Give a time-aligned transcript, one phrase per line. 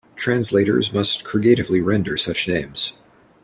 [0.15, 2.93] Translators must creatively render such names.